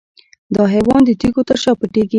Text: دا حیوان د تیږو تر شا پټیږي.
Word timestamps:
دا 0.55 0.63
حیوان 0.73 1.01
د 1.05 1.09
تیږو 1.19 1.41
تر 1.49 1.57
شا 1.63 1.71
پټیږي. 1.79 2.09